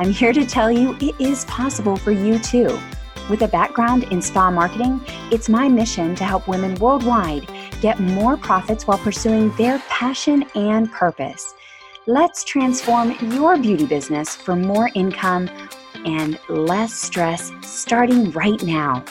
I'm 0.00 0.12
here 0.12 0.32
to 0.32 0.46
tell 0.46 0.70
you 0.72 0.96
it 0.98 1.14
is 1.20 1.44
possible 1.44 1.94
for 1.94 2.10
you 2.10 2.38
too. 2.38 2.80
With 3.28 3.42
a 3.42 3.48
background 3.48 4.04
in 4.04 4.22
spa 4.22 4.50
marketing, 4.50 4.98
it's 5.30 5.50
my 5.50 5.68
mission 5.68 6.14
to 6.14 6.24
help 6.24 6.48
women 6.48 6.74
worldwide 6.76 7.46
get 7.82 8.00
more 8.00 8.38
profits 8.38 8.86
while 8.86 8.96
pursuing 8.96 9.54
their 9.56 9.78
passion 9.90 10.46
and 10.54 10.90
purpose. 10.90 11.52
Let's 12.06 12.44
transform 12.44 13.14
your 13.30 13.58
beauty 13.58 13.84
business 13.84 14.34
for 14.34 14.56
more 14.56 14.88
income 14.94 15.50
and 16.06 16.40
less 16.48 16.94
stress 16.94 17.52
starting 17.60 18.30
right 18.30 18.62
now. 18.62 19.04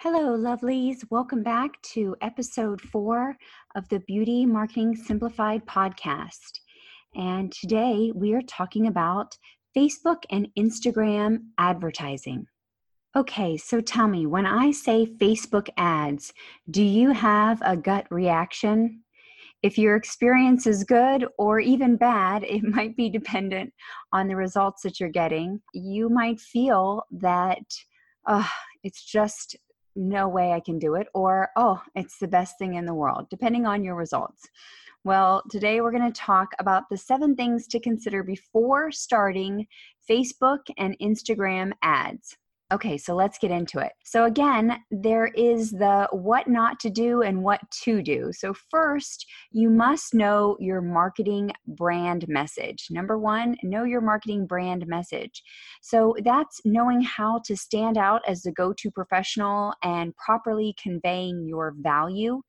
Hello, 0.00 0.36
lovelies. 0.36 0.98
Welcome 1.08 1.42
back 1.42 1.80
to 1.94 2.14
episode 2.20 2.82
four 2.82 3.38
of 3.74 3.88
the 3.88 4.00
Beauty 4.00 4.44
Marketing 4.44 4.94
Simplified 4.94 5.64
podcast. 5.64 6.60
And 7.16 7.50
today 7.50 8.12
we 8.14 8.34
are 8.34 8.42
talking 8.42 8.86
about 8.86 9.38
Facebook 9.74 10.24
and 10.30 10.48
Instagram 10.58 11.46
advertising. 11.56 12.46
Okay, 13.16 13.56
so 13.56 13.80
tell 13.80 14.06
me, 14.06 14.26
when 14.26 14.44
I 14.44 14.70
say 14.70 15.06
Facebook 15.06 15.70
ads, 15.78 16.34
do 16.70 16.82
you 16.82 17.12
have 17.12 17.62
a 17.62 17.74
gut 17.74 18.06
reaction? 18.10 19.02
If 19.62 19.78
your 19.78 19.96
experience 19.96 20.66
is 20.66 20.84
good 20.84 21.26
or 21.38 21.58
even 21.58 21.96
bad, 21.96 22.44
it 22.48 22.62
might 22.62 22.94
be 22.96 23.08
dependent 23.08 23.72
on 24.12 24.28
the 24.28 24.36
results 24.36 24.82
that 24.82 25.00
you're 25.00 25.08
getting. 25.08 25.62
You 25.72 26.10
might 26.10 26.38
feel 26.38 27.04
that 27.12 27.64
uh, 28.26 28.46
it's 28.84 29.02
just 29.02 29.56
no 29.94 30.28
way 30.28 30.52
I 30.52 30.60
can 30.60 30.78
do 30.78 30.96
it, 30.96 31.06
or 31.14 31.48
oh, 31.56 31.80
it's 31.94 32.18
the 32.18 32.28
best 32.28 32.58
thing 32.58 32.74
in 32.74 32.84
the 32.84 32.92
world, 32.92 33.28
depending 33.30 33.64
on 33.64 33.82
your 33.82 33.94
results. 33.94 34.46
Well, 35.06 35.44
today 35.52 35.80
we're 35.80 35.92
going 35.92 36.12
to 36.12 36.20
talk 36.20 36.48
about 36.58 36.82
the 36.90 36.96
seven 36.96 37.36
things 37.36 37.68
to 37.68 37.78
consider 37.78 38.24
before 38.24 38.90
starting 38.90 39.68
Facebook 40.10 40.62
and 40.78 40.96
Instagram 41.00 41.70
ads. 41.80 42.36
Okay, 42.72 42.98
so 42.98 43.14
let's 43.14 43.38
get 43.38 43.52
into 43.52 43.78
it. 43.78 43.92
So, 44.04 44.24
again, 44.24 44.80
there 44.90 45.28
is 45.28 45.70
the 45.70 46.08
what 46.10 46.48
not 46.48 46.80
to 46.80 46.90
do 46.90 47.22
and 47.22 47.44
what 47.44 47.60
to 47.84 48.02
do. 48.02 48.32
So, 48.32 48.52
first, 48.52 49.24
you 49.52 49.70
must 49.70 50.12
know 50.12 50.56
your 50.58 50.80
marketing 50.80 51.52
brand 51.68 52.26
message. 52.26 52.88
Number 52.90 53.16
one, 53.16 53.56
know 53.62 53.84
your 53.84 54.00
marketing 54.00 54.48
brand 54.48 54.88
message. 54.88 55.40
So, 55.82 56.16
that's 56.24 56.60
knowing 56.64 57.00
how 57.02 57.42
to 57.44 57.56
stand 57.56 57.96
out 57.96 58.22
as 58.26 58.42
the 58.42 58.50
go 58.50 58.72
to 58.72 58.90
professional 58.90 59.72
and 59.84 60.12
properly 60.16 60.74
conveying 60.82 61.46
your 61.46 61.76
value 61.78 62.42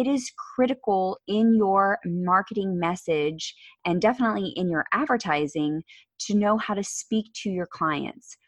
it 0.00 0.06
is 0.06 0.32
critical 0.54 1.18
in 1.28 1.54
your 1.54 1.98
marketing 2.06 2.78
message 2.78 3.54
and 3.84 4.00
definitely 4.00 4.48
in 4.56 4.70
your 4.70 4.86
advertising 4.92 5.82
to 6.20 6.34
know 6.34 6.56
how 6.56 6.72
to 6.72 6.82
speak 6.82 7.26
to 7.34 7.50
your 7.50 7.66
clients 7.66 8.38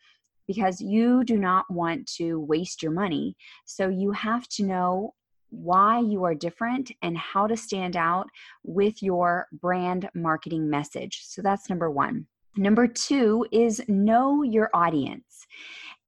because 0.47 0.81
you 0.81 1.25
do 1.25 1.37
not 1.37 1.67
want 1.71 2.11
to 2.17 2.41
waste 2.41 2.83
your 2.83 2.91
money. 2.91 3.37
So 3.67 3.91
you 3.91 4.13
have 4.13 4.49
to 4.49 4.65
know 4.65 5.13
why 5.51 6.01
you 6.01 6.25
are 6.25 6.35
different 6.35 6.91
and 7.03 7.19
how 7.19 7.47
to 7.47 7.57
stand 7.57 7.97
out 7.97 8.29
with 8.65 9.03
your 9.03 9.47
brand 9.53 10.09
marketing 10.15 10.71
message. 10.71 11.21
So 11.25 11.43
that's 11.43 11.69
number 11.69 11.91
one. 11.91 12.27
Number 12.57 12.87
two 12.87 13.47
is 13.53 13.83
know 13.89 14.43
your 14.43 14.71
audience. 14.73 15.47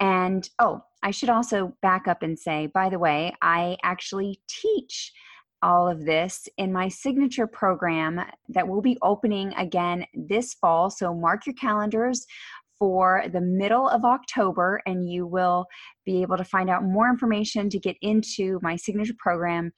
And 0.00 0.48
oh, 0.58 0.82
I 1.02 1.10
should 1.10 1.28
also 1.28 1.76
back 1.82 2.08
up 2.08 2.22
and 2.22 2.38
say, 2.38 2.66
by 2.68 2.88
the 2.88 2.98
way, 2.98 3.34
I 3.42 3.76
actually 3.82 4.40
teach 4.48 5.12
all 5.64 5.88
of 5.88 6.04
this 6.04 6.46
in 6.58 6.72
my 6.72 6.88
signature 6.88 7.46
program 7.46 8.20
that 8.50 8.68
will 8.68 8.82
be 8.82 8.98
opening 9.02 9.52
again 9.54 10.04
this 10.12 10.54
fall. 10.54 10.90
So 10.90 11.14
mark 11.14 11.46
your 11.46 11.54
calendars 11.54 12.26
for 12.78 13.24
the 13.32 13.40
middle 13.40 13.88
of 13.88 14.04
October, 14.04 14.82
and 14.84 15.08
you 15.08 15.26
will 15.26 15.64
be 16.04 16.20
able 16.20 16.36
to 16.36 16.44
find 16.44 16.68
out 16.68 16.84
more 16.84 17.08
information 17.08 17.70
to 17.70 17.78
get 17.78 17.96
into 18.02 18.58
my 18.62 18.76
signature 18.76 19.14
program 19.18 19.72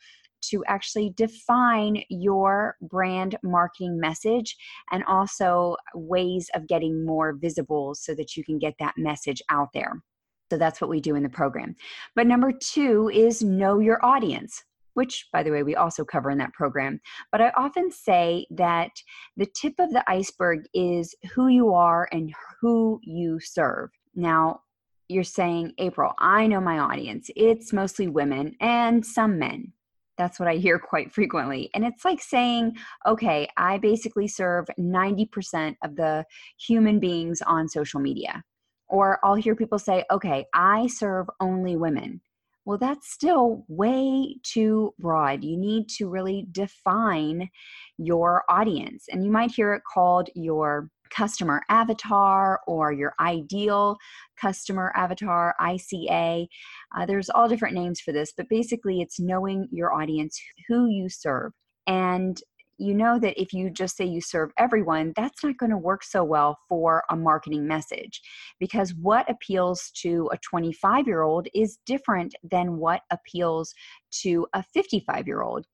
to 0.51 0.65
actually 0.67 1.11
define 1.17 2.03
your 2.11 2.77
brand 2.83 3.37
marketing 3.43 3.99
message 3.99 4.57
and 4.91 5.05
also 5.05 5.77
ways 5.95 6.51
of 6.55 6.67
getting 6.67 7.05
more 7.05 7.35
visible 7.35 7.95
so 7.95 8.15
that 8.15 8.37
you 8.37 8.45
can 8.45 8.59
get 8.59 8.75
that 8.79 8.95
message 8.97 9.41
out 9.51 9.69
there. 9.73 10.03
So 10.51 10.59
that's 10.59 10.81
what 10.81 10.91
we 10.91 11.01
do 11.01 11.15
in 11.15 11.23
the 11.23 11.29
program. 11.29 11.75
But 12.15 12.27
number 12.27 12.53
two 12.53 13.11
is 13.13 13.43
know 13.43 13.79
your 13.79 14.05
audience 14.05 14.63
which, 14.97 15.29
by 15.33 15.43
the 15.43 15.51
way, 15.51 15.63
we 15.63 15.77
also 15.77 16.05
cover 16.05 16.31
in 16.31 16.39
that 16.39 16.55
program. 16.55 17.01
But 17.31 17.43
I 17.43 17.51
often 17.51 17.91
say 17.91 18.47
that 18.51 18.91
the 19.37 19.47
tip 19.47 19.75
of 19.79 19.93
the 19.93 20.03
iceberg 20.11 20.65
is 20.73 21.15
who 21.35 21.49
you 21.49 21.75
are 21.75 22.09
and 22.13 22.33
who 22.61 22.99
you 23.03 23.39
serve. 23.39 23.91
Now, 24.15 24.63
you're 25.09 25.23
saying, 25.23 25.75
April, 25.79 26.15
I 26.19 26.47
know 26.47 26.61
my 26.61 26.79
audience. 26.79 27.31
It's 27.37 27.73
mostly 27.73 28.09
women 28.09 28.57
and 28.61 29.05
some 29.05 29.39
men. 29.39 29.73
That's 30.17 30.41
what 30.41 30.49
I 30.49 30.57
hear 30.57 30.79
quite 30.91 31.13
frequently. 31.13 31.71
And 31.75 31.85
it's 31.85 32.05
like 32.05 32.23
saying, 32.23 32.77
okay, 33.07 33.49
I 33.59 33.77
basically 33.77 34.29
serve 34.29 34.67
90% 34.79 35.77
of 35.85 35.95
the 35.95 36.25
human 36.59 36.99
beings 36.99 37.43
on 37.43 37.69
social 37.69 38.01
media. 38.01 38.43
Or 38.89 39.19
I'll 39.23 39.35
hear 39.35 39.55
people 39.55 39.79
say, 39.79 40.05
okay, 40.11 40.47
I 40.55 40.87
serve 40.87 41.27
only 41.41 41.77
women. 41.77 42.21
Well, 42.67 42.79
that's 42.79 43.13
still 43.13 43.65
way 43.69 44.37
too 44.43 44.93
broad. 44.99 45.45
You 45.45 45.57
need 45.57 45.89
to 45.91 46.09
really 46.09 46.49
define 46.51 47.49
your 47.97 48.43
audience. 48.51 49.05
And 49.09 49.25
you 49.25 49.31
might 49.31 49.53
hear 49.53 49.73
it 49.73 49.83
called 49.95 50.29
your 50.35 50.91
customer 51.11 51.63
avatar 51.69 52.61
or 52.67 52.93
your 52.93 53.15
ideal 53.21 53.97
customer 54.41 54.93
avatar, 54.97 55.55
ICA. 55.61 56.49
Uh, 56.97 57.07
there's 57.07 57.31
all 57.31 57.49
different 57.49 57.77
names 57.77 58.01
for 58.01 58.11
this, 58.11 58.33
but 58.37 58.49
basically 58.49 59.01
it's 59.01 59.21
knowing 59.21 59.69
your 59.71 59.95
audience, 59.95 60.37
who 60.67 60.89
you 60.89 61.09
serve. 61.09 61.53
And 61.87 62.43
you 62.79 62.95
know 62.95 63.19
that 63.19 63.41
if 63.41 63.53
you 63.53 63.71
just 63.71 63.97
say 63.97 64.05
you 64.05 64.21
serve 64.21 64.51
everyone, 64.59 65.13
that's 65.17 65.43
not 65.43 65.57
going 65.59 65.71
to 65.71 65.79
work 65.79 66.05
so 66.05 66.23
well 66.23 66.59
for 66.69 67.03
a 67.11 67.17
marketing 67.17 67.67
message 67.67 68.21
because 68.61 68.95
what 68.95 69.29
appeals 69.31 69.91
to 70.03 70.29
a 70.33 70.39
25 70.39 71.07
year 71.07 71.23
old 71.23 71.49
is 71.55 71.79
different 71.87 72.35
than 72.43 72.77
what 72.79 73.03
appeals 73.11 73.75
to 74.23 74.47
a 74.53 74.63
55 74.75 75.27
year 75.27 75.43
old. 75.43 75.67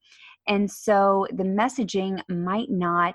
And 0.49 0.71
so 0.71 1.27
the 1.33 1.45
messaging 1.45 2.21
might 2.29 2.71
not 2.71 3.15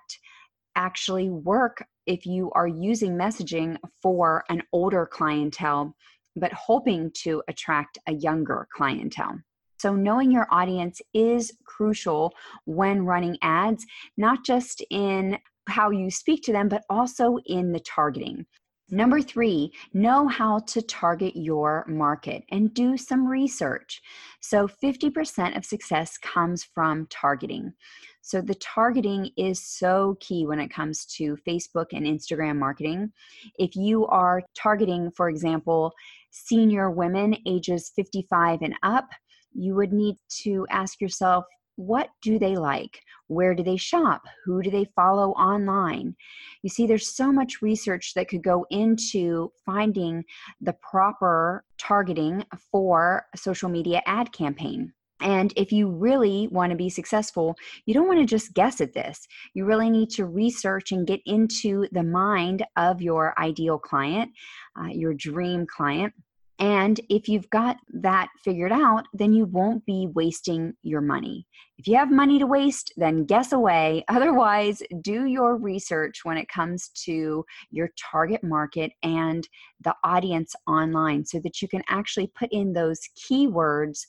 actually 0.75 1.29
work 1.29 1.83
if 2.05 2.25
you 2.25 2.51
are 2.53 2.67
using 2.67 3.17
messaging 3.17 3.77
for 4.01 4.43
an 4.49 4.61
older 4.71 5.05
clientele, 5.05 5.93
but 6.35 6.53
hoping 6.53 7.11
to 7.23 7.43
attract 7.47 7.97
a 8.07 8.13
younger 8.13 8.67
clientele. 8.73 9.39
So, 9.77 9.95
knowing 9.95 10.31
your 10.31 10.47
audience 10.51 11.01
is 11.13 11.53
crucial 11.65 12.33
when 12.65 13.05
running 13.05 13.37
ads, 13.41 13.85
not 14.17 14.43
just 14.43 14.83
in 14.89 15.37
how 15.67 15.91
you 15.91 16.09
speak 16.09 16.43
to 16.43 16.51
them, 16.51 16.69
but 16.69 16.83
also 16.89 17.37
in 17.45 17.71
the 17.71 17.79
targeting. 17.79 18.45
Number 18.89 19.21
three, 19.21 19.73
know 19.93 20.29
how 20.29 20.59
to 20.59 20.81
target 20.81 21.35
your 21.35 21.83
market 21.89 22.43
and 22.51 22.73
do 22.73 22.95
some 22.95 23.27
research. 23.27 24.01
So, 24.39 24.67
50% 24.67 25.57
of 25.57 25.65
success 25.65 26.17
comes 26.17 26.63
from 26.63 27.05
targeting. 27.09 27.73
So, 28.21 28.39
the 28.39 28.55
targeting 28.55 29.31
is 29.35 29.61
so 29.61 30.17
key 30.21 30.45
when 30.45 30.59
it 30.59 30.69
comes 30.69 31.05
to 31.17 31.37
Facebook 31.45 31.87
and 31.91 32.05
Instagram 32.05 32.57
marketing. 32.57 33.11
If 33.59 33.75
you 33.75 34.07
are 34.07 34.41
targeting, 34.55 35.11
for 35.11 35.27
example, 35.29 35.91
senior 36.31 36.89
women 36.89 37.35
ages 37.45 37.91
55 37.93 38.61
and 38.61 38.75
up, 38.83 39.09
you 39.53 39.75
would 39.75 39.93
need 39.93 40.15
to 40.43 40.65
ask 40.69 41.01
yourself 41.01 41.45
what 41.77 42.09
do 42.23 42.39
they 42.39 42.55
like? 42.55 42.99
Where 43.27 43.53
do 43.53 43.63
they 43.63 43.77
shop? 43.77 44.23
Who 44.45 44.63
do 44.63 44.71
they 44.71 44.85
follow 44.95 45.29
online? 45.33 46.15
You 46.63 46.69
see, 46.69 46.87
there's 46.87 47.15
so 47.15 47.31
much 47.31 47.61
research 47.61 48.13
that 48.15 48.29
could 48.29 48.43
go 48.43 48.65
into 48.71 49.51
finding 49.63 50.23
the 50.59 50.73
proper 50.73 51.63
targeting 51.77 52.43
for 52.71 53.27
a 53.33 53.37
social 53.37 53.69
media 53.69 54.01
ad 54.07 54.33
campaign. 54.33 54.91
And 55.19 55.53
if 55.55 55.71
you 55.71 55.89
really 55.89 56.47
want 56.51 56.71
to 56.71 56.77
be 56.77 56.89
successful, 56.89 57.55
you 57.85 57.93
don't 57.93 58.07
want 58.07 58.19
to 58.19 58.25
just 58.25 58.53
guess 58.53 58.81
at 58.81 58.93
this. 58.93 59.27
You 59.53 59.65
really 59.65 59.89
need 59.89 60.09
to 60.11 60.25
research 60.25 60.91
and 60.91 61.07
get 61.07 61.21
into 61.25 61.87
the 61.91 62.03
mind 62.03 62.63
of 62.75 63.01
your 63.01 63.33
ideal 63.39 63.79
client, 63.79 64.31
uh, 64.79 64.89
your 64.91 65.13
dream 65.13 65.65
client. 65.65 66.13
And 66.59 66.99
if 67.09 67.27
you've 67.27 67.49
got 67.51 67.77
that 68.01 68.29
figured 68.43 68.71
out, 68.71 69.05
then 69.13 69.33
you 69.33 69.45
won't 69.45 69.85
be 69.85 70.07
wasting 70.13 70.73
your 70.81 71.01
money. 71.01 71.45
If 71.77 71.87
you 71.87 71.95
have 71.97 72.11
money 72.11 72.39
to 72.39 72.47
waste, 72.47 72.91
then 72.97 73.25
guess 73.25 73.51
away. 73.51 74.03
Otherwise, 74.09 74.81
do 75.01 75.25
your 75.25 75.57
research 75.57 76.21
when 76.23 76.37
it 76.37 76.49
comes 76.49 76.89
to 77.05 77.45
your 77.69 77.89
target 78.11 78.43
market 78.43 78.91
and 79.03 79.47
the 79.81 79.93
audience 80.03 80.55
online 80.67 81.25
so 81.25 81.39
that 81.43 81.61
you 81.61 81.67
can 81.67 81.83
actually 81.89 82.31
put 82.35 82.49
in 82.51 82.73
those 82.73 83.01
keywords 83.15 84.01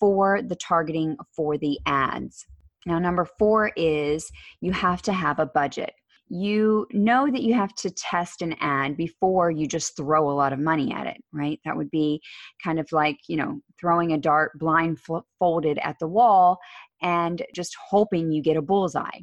for 0.00 0.42
the 0.42 0.56
targeting 0.56 1.16
for 1.36 1.56
the 1.56 1.78
ads. 1.86 2.44
Now, 2.86 2.98
number 2.98 3.26
four 3.38 3.72
is 3.76 4.30
you 4.60 4.72
have 4.72 5.00
to 5.02 5.12
have 5.12 5.38
a 5.38 5.46
budget. 5.46 5.94
You 6.28 6.86
know 6.92 7.30
that 7.30 7.42
you 7.42 7.54
have 7.54 7.74
to 7.76 7.90
test 7.90 8.42
an 8.42 8.54
ad 8.60 8.96
before 8.96 9.50
you 9.50 9.66
just 9.66 9.96
throw 9.96 10.30
a 10.30 10.32
lot 10.32 10.52
of 10.52 10.58
money 10.58 10.92
at 10.92 11.06
it, 11.06 11.22
right? 11.32 11.60
That 11.64 11.76
would 11.76 11.90
be 11.90 12.20
kind 12.62 12.80
of 12.80 12.90
like, 12.92 13.18
you 13.28 13.36
know, 13.36 13.60
throwing 13.78 14.12
a 14.12 14.18
dart 14.18 14.58
blindfolded 14.58 15.78
at 15.78 15.96
the 16.00 16.08
wall 16.08 16.58
and 17.02 17.42
just 17.54 17.76
hoping 17.88 18.32
you 18.32 18.42
get 18.42 18.56
a 18.56 18.62
bullseye. 18.62 19.20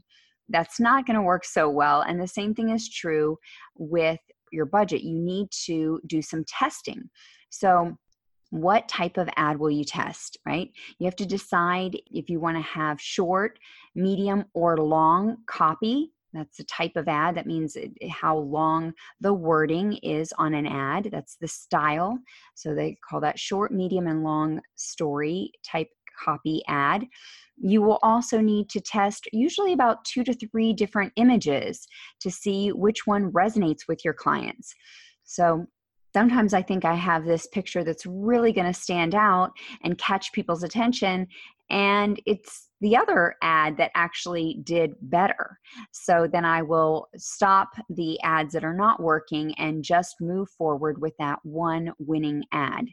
That's 0.49 0.79
not 0.79 1.05
going 1.05 1.15
to 1.15 1.23
work 1.23 1.45
so 1.45 1.69
well. 1.69 2.01
And 2.01 2.21
the 2.21 2.27
same 2.27 2.53
thing 2.53 2.69
is 2.69 2.89
true 2.89 3.37
with 3.75 4.19
your 4.51 4.65
budget. 4.65 5.01
You 5.01 5.17
need 5.17 5.47
to 5.65 5.99
do 6.07 6.21
some 6.21 6.43
testing. 6.47 7.09
So, 7.49 7.97
what 8.51 8.89
type 8.89 9.17
of 9.17 9.29
ad 9.37 9.57
will 9.57 9.71
you 9.71 9.85
test, 9.85 10.37
right? 10.45 10.69
You 10.99 11.05
have 11.05 11.15
to 11.15 11.25
decide 11.25 11.97
if 12.07 12.29
you 12.29 12.41
want 12.41 12.57
to 12.57 12.63
have 12.63 12.99
short, 12.99 13.57
medium, 13.95 14.43
or 14.53 14.77
long 14.77 15.37
copy. 15.47 16.11
That's 16.33 16.57
the 16.57 16.63
type 16.63 16.95
of 16.95 17.07
ad. 17.07 17.35
That 17.35 17.47
means 17.47 17.75
how 18.09 18.37
long 18.37 18.93
the 19.19 19.33
wording 19.33 19.97
is 19.97 20.33
on 20.37 20.53
an 20.53 20.65
ad. 20.65 21.09
That's 21.11 21.35
the 21.35 21.47
style. 21.47 22.17
So 22.55 22.73
they 22.73 22.97
call 23.07 23.19
that 23.21 23.39
short, 23.39 23.73
medium, 23.73 24.07
and 24.07 24.23
long 24.23 24.61
story 24.75 25.51
type 25.65 25.89
copy 26.23 26.61
ad. 26.67 27.05
You 27.57 27.81
will 27.81 27.99
also 28.01 28.39
need 28.39 28.69
to 28.69 28.81
test 28.81 29.27
usually 29.31 29.73
about 29.73 30.05
two 30.05 30.23
to 30.23 30.33
three 30.33 30.73
different 30.73 31.13
images 31.15 31.87
to 32.21 32.31
see 32.31 32.69
which 32.69 33.05
one 33.05 33.31
resonates 33.31 33.87
with 33.87 34.03
your 34.05 34.13
clients. 34.13 34.73
So 35.23 35.65
sometimes 36.13 36.53
I 36.53 36.61
think 36.61 36.85
I 36.85 36.95
have 36.95 37.25
this 37.25 37.47
picture 37.47 37.83
that's 37.83 38.05
really 38.05 38.51
going 38.51 38.71
to 38.71 38.79
stand 38.79 39.15
out 39.15 39.51
and 39.83 39.97
catch 39.97 40.31
people's 40.33 40.63
attention. 40.63 41.27
And 41.69 42.21
it's 42.25 42.69
the 42.81 42.97
other 42.97 43.35
ad 43.41 43.77
that 43.77 43.91
actually 43.95 44.59
did 44.63 44.93
better. 45.01 45.57
So 45.91 46.27
then 46.31 46.43
I 46.43 46.61
will 46.61 47.07
stop 47.15 47.69
the 47.89 48.19
ads 48.23 48.53
that 48.53 48.65
are 48.65 48.75
not 48.75 49.01
working 49.01 49.53
and 49.57 49.83
just 49.83 50.15
move 50.19 50.49
forward 50.49 50.99
with 51.01 51.13
that 51.19 51.39
one 51.43 51.93
winning 51.99 52.43
ad. 52.51 52.85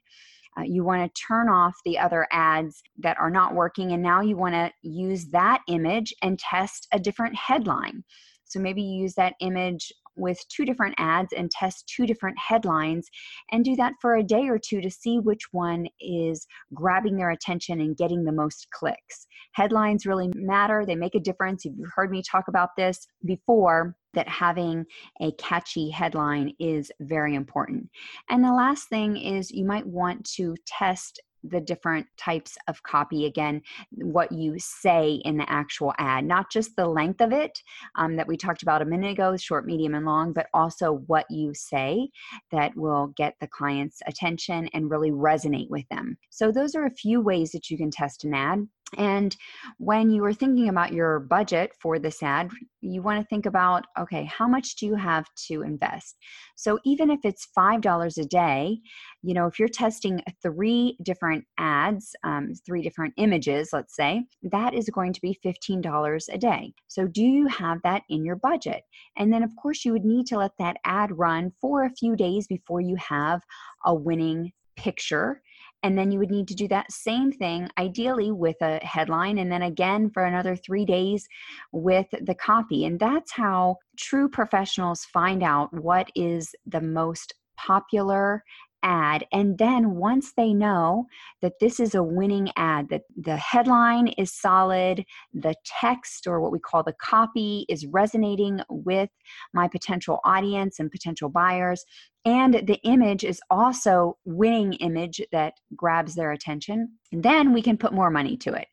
Uh, 0.59 0.63
you 0.63 0.85
want 0.85 1.03
to 1.03 1.23
turn 1.23 1.49
off 1.49 1.75
the 1.85 1.99
other 1.99 2.27
ads 2.33 2.83
that 2.99 3.17
are 3.19 3.31
not 3.31 3.55
working, 3.55 3.93
and 3.93 4.03
now 4.03 4.21
you 4.21 4.37
want 4.37 4.55
to 4.55 4.71
use 4.83 5.27
that 5.27 5.61
image 5.69 6.13
and 6.23 6.39
test 6.39 6.89
a 6.93 6.99
different 6.99 7.35
headline. 7.35 8.03
So 8.45 8.59
maybe 8.59 8.83
you 8.83 9.03
use 9.03 9.15
that 9.15 9.35
image 9.41 9.93
with 10.19 10.39
two 10.49 10.65
different 10.65 10.95
ads 10.99 11.33
and 11.33 11.51
test 11.51 11.91
two 11.95 12.07
different 12.07 12.39
headlines 12.39 13.09
and 13.53 13.65
do 13.65 13.77
that 13.77 13.95
for 14.01 14.17
a 14.17 14.23
day 14.23 14.49
or 14.49 14.59
two 14.59 14.81
to 14.81 14.91
see 14.91 15.19
which 15.19 15.53
one 15.53 15.87
is 16.01 16.47
grabbing 16.75 17.17
their 17.17 17.31
attention 17.31 17.81
and 17.81 17.97
getting 17.97 18.25
the 18.25 18.33
most 18.33 18.67
clicks. 18.71 19.27
Headlines 19.53 20.07
really 20.07 20.31
matter, 20.35 20.85
they 20.85 20.97
make 20.97 21.15
a 21.15 21.21
difference. 21.21 21.65
You've 21.65 21.77
heard 21.95 22.11
me 22.11 22.23
talk 22.23 22.49
about 22.49 22.71
this 22.77 23.07
before 23.25 23.97
that 24.15 24.29
having 24.29 24.85
a 25.21 25.33
catchy 25.33 25.91
headline 25.91 26.53
is 26.59 26.91
very 27.01 27.35
important. 27.35 27.89
And 28.31 28.43
the 28.43 28.53
last 28.53 28.89
thing 28.89 29.17
is 29.17 29.51
you 29.51 29.65
might 29.65 29.87
want 29.87 30.25
to 30.37 30.57
test 30.67 31.21
the 31.45 31.61
different 31.61 32.07
types 32.17 32.57
of 32.69 32.83
copy 32.83 33.27
again 33.27 33.61
what 33.93 34.31
you 34.33 34.55
say 34.59 35.21
in 35.25 35.37
the 35.37 35.51
actual 35.51 35.93
ad 35.99 36.25
not 36.25 36.51
just 36.51 36.75
the 36.77 36.87
length 36.87 37.21
of 37.21 37.33
it 37.33 37.63
um, 37.97 38.17
that 38.17 38.27
we 38.27 38.37
talked 38.37 38.63
about 38.63 38.83
a 38.83 38.85
minute 38.85 39.13
ago 39.13 39.37
short 39.37 39.67
medium 39.67 39.95
and 39.95 40.07
long 40.07 40.33
but 40.33 40.47
also 40.55 41.03
what 41.07 41.27
you 41.31 41.53
say 41.55 42.09
that 42.51 42.77
will 42.77 43.09
get 43.17 43.35
the 43.41 43.47
client's 43.47 44.01
attention 44.07 44.69
and 44.73 44.91
really 44.91 45.11
resonate 45.11 45.69
with 45.71 45.89
them. 45.89 46.17
So 46.31 46.51
those 46.51 46.75
are 46.75 46.87
a 46.87 46.91
few 46.91 47.21
ways 47.21 47.53
that 47.53 47.71
you 47.71 47.77
can 47.77 47.91
test 47.91 48.25
an 48.25 48.35
ad 48.35 48.67
and 48.97 49.37
when 49.77 50.11
you 50.11 50.25
are 50.25 50.33
thinking 50.33 50.69
about 50.69 50.93
your 50.93 51.21
budget 51.21 51.73
for 51.81 51.99
this 51.99 52.23
ad, 52.23 52.51
you 52.81 53.03
want 53.03 53.21
to 53.21 53.27
think 53.27 53.45
about 53.45 53.85
okay, 53.99 54.25
how 54.25 54.49
much 54.49 54.77
do 54.77 54.87
you 54.87 54.95
have 54.95 55.27
to 55.49 55.63
invest? 55.63 56.17
So 56.57 56.79
even 56.85 57.11
if 57.11 57.21
it's 57.25 57.49
$5 57.57 58.19
a 58.19 58.25
day, 58.25 58.79
you 59.23 59.35
know, 59.35 59.47
if 59.47 59.59
you're 59.59 59.69
testing 59.69 60.23
three 60.43 60.97
different 61.03 61.45
ads, 61.59 62.15
um, 62.25 62.53
three 62.65 62.83
different 62.83 63.13
images, 63.19 63.71
let's 63.73 63.95
say, 63.95 64.25
that 64.43 64.75
is 64.75 64.89
going 64.89 65.13
to 65.13 65.21
be 65.21 65.39
$15 65.45 66.29
a 66.33 66.39
day. 66.39 66.73
So 66.87 67.07
do 67.07 67.23
you 67.23 67.47
have 67.49 67.79
that 67.83 68.03
in 68.09 68.25
your 68.25 68.37
budget? 68.37 68.83
And 69.17 69.33
then, 69.33 69.43
of 69.43 69.51
course, 69.61 69.85
you 69.85 69.93
would 69.93 70.05
need 70.05 70.27
to 70.29 70.39
let 70.39 70.53
that 70.59 70.77
ad 70.85 71.17
run 71.17 71.53
for 71.61 71.85
a 71.85 71.91
few 71.91 72.17
days 72.17 72.47
before 72.47 72.81
you 72.81 72.97
have 72.97 73.43
a 73.85 73.95
winning 73.95 74.53
picture 74.77 75.43
and 75.83 75.97
then 75.97 76.11
you 76.11 76.19
would 76.19 76.31
need 76.31 76.49
to 76.49 76.55
do 76.55 76.69
that 76.69 76.91
same 76.91 77.31
thing, 77.33 77.69
ideally 77.79 78.33
with 78.33 78.57
a 78.63 78.79
headline, 78.85 79.39
and 79.39 79.51
then 79.51 79.63
again 79.63 80.11
for 80.11 80.25
another 80.25 80.57
three 80.57 80.85
days 80.85 81.27
with 81.73 82.07
the 82.23 82.35
copy. 82.35 82.85
And 82.85 82.99
that's 82.99 83.33
how 83.33 83.77
true 83.97 84.29
professionals 84.29 85.05
find 85.05 85.43
out 85.43 85.73
what 85.73 86.11
is 86.15 86.55
the 86.67 86.81
most 86.81 87.35
popular 87.57 88.45
ad 88.83 89.25
and 89.33 89.59
then 89.59 89.97
once 89.97 90.33
they 90.37 90.53
know 90.53 91.07
that 91.43 91.55
this 91.61 91.81
is 91.81 91.95
a 91.95 92.03
winning 92.03 92.51
ad 92.57 92.89
that 92.91 93.03
the 93.17 93.37
headline 93.37 94.09
is 94.19 94.33
solid 94.33 95.05
the 95.35 95.55
text 95.65 96.27
or 96.27 96.41
what 96.41 96.53
we 96.53 96.59
call 96.59 96.83
the 96.83 96.95
copy 97.01 97.67
is 97.69 97.87
resonating 97.87 98.61
with 98.69 99.11
my 99.53 99.67
potential 99.67 100.21
audience 100.25 100.79
and 100.79 100.93
potential 100.93 101.29
buyers 101.29 101.85
and 102.25 102.55
the 102.55 102.79
image 102.83 103.25
is 103.25 103.41
also 103.51 104.17
winning 104.25 104.75
image 104.75 105.21
that 105.33 105.55
grabs 105.77 106.15
their 106.15 106.33
attention. 106.33 106.99
And 107.13 107.23
then 107.23 107.53
we 107.53 107.63
can 107.63 107.79
put 107.79 107.93
more 107.93 108.11
money 108.11 108.37
to 108.39 108.53
it. 108.53 108.67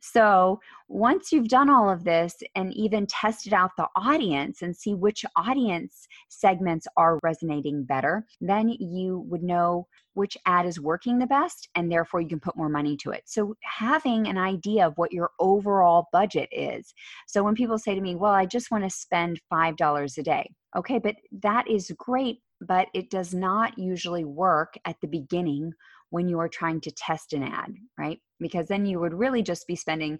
So 0.00 0.60
once 0.88 1.32
you've 1.32 1.48
done 1.48 1.68
all 1.68 1.90
of 1.90 2.04
this 2.04 2.34
and 2.54 2.72
even 2.74 3.06
tested 3.06 3.52
out 3.52 3.70
the 3.76 3.88
audience 3.96 4.62
and 4.62 4.76
see 4.76 4.94
which 4.94 5.24
audience 5.36 6.06
segments 6.28 6.86
are 6.96 7.18
resonating 7.22 7.84
better 7.84 8.26
then 8.40 8.68
you 8.68 9.24
would 9.28 9.42
know 9.42 9.86
which 10.14 10.36
ad 10.44 10.66
is 10.66 10.78
working 10.78 11.18
the 11.18 11.26
best 11.26 11.68
and 11.74 11.90
therefore 11.90 12.20
you 12.20 12.28
can 12.28 12.40
put 12.40 12.56
more 12.56 12.68
money 12.68 12.96
to 12.98 13.10
it. 13.10 13.22
So 13.24 13.54
having 13.62 14.26
an 14.26 14.36
idea 14.36 14.86
of 14.86 14.98
what 14.98 15.12
your 15.12 15.30
overall 15.40 16.08
budget 16.12 16.50
is. 16.52 16.92
So 17.26 17.42
when 17.42 17.54
people 17.54 17.78
say 17.78 17.94
to 17.94 18.00
me 18.00 18.14
well 18.14 18.32
i 18.32 18.44
just 18.44 18.70
want 18.70 18.84
to 18.84 18.90
spend 18.90 19.40
$5 19.52 20.18
a 20.18 20.22
day. 20.22 20.50
Okay 20.76 20.98
but 20.98 21.16
that 21.40 21.68
is 21.68 21.90
great 21.96 22.38
but 22.66 22.88
it 22.94 23.10
does 23.10 23.34
not 23.34 23.78
usually 23.78 24.24
work 24.24 24.74
at 24.84 25.00
the 25.00 25.08
beginning 25.08 25.72
when 26.10 26.28
you 26.28 26.38
are 26.38 26.48
trying 26.48 26.80
to 26.82 26.90
test 26.90 27.32
an 27.32 27.42
ad, 27.42 27.74
right? 27.98 28.20
Because 28.38 28.68
then 28.68 28.86
you 28.86 29.00
would 29.00 29.14
really 29.14 29.42
just 29.42 29.66
be 29.66 29.76
spending 29.76 30.18